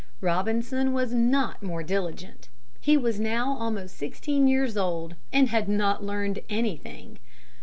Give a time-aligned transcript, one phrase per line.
[0.19, 2.49] Robinson was not more diligent.
[2.79, 7.19] He was now almost sixteen years old and had not learned anything.